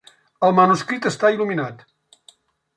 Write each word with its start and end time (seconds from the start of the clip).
El 0.47 0.55
manuscrit 0.59 1.05
està 1.11 1.33
il·luminat. 1.37 1.87